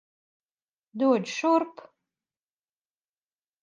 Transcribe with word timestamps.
Dod 1.03 1.29
šurp! 1.35 1.87